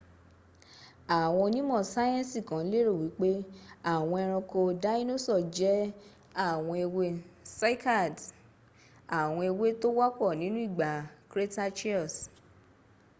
àwọn 1.19 1.41
onímò 1.47 1.77
sayensi 1.93 2.39
kan 2.49 2.63
lérò 2.73 2.93
wípé 3.01 3.29
àwọn 3.93 4.15
ẹronko 4.23 4.59
dáínósọ̀ 4.83 5.39
jẹ 5.57 5.75
àwọn 6.49 6.75
ẹwẹ́ 6.85 7.09
cycads 7.57 8.21
àwọn 9.19 9.41
ẹwẹ́ 9.49 9.71
tó 9.81 9.87
wọ́pọ̀ 9.97 10.29
nínú 10.41 10.57
ìgbà 10.67 10.89
cretaceous 11.31 12.15